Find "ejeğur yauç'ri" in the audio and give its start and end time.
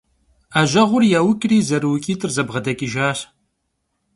0.55-1.57